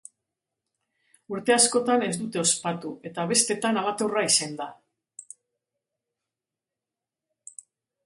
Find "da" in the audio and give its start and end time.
4.65-4.69